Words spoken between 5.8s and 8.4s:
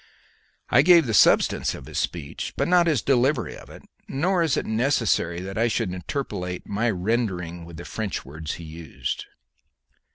interpolate my rendering with the French